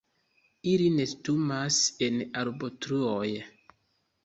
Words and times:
Ili 0.71 0.87
nestumas 0.93 1.79
en 2.07 2.19
arbotruoj. 2.43 3.31